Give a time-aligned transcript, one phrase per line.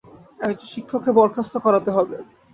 [0.39, 2.17] একজন শিক্ষককে বরখাস্ত করাতে হবে।